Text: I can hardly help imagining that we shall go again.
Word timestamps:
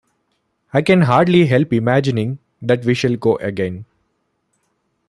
I 0.73 0.81
can 0.81 1.01
hardly 1.03 1.45
help 1.45 1.71
imagining 1.71 2.39
that 2.59 2.85
we 2.85 2.95
shall 2.95 3.15
go 3.17 3.35
again. 3.37 3.85